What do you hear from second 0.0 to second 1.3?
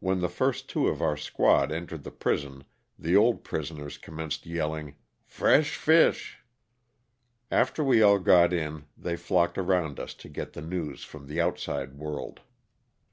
When the first two of our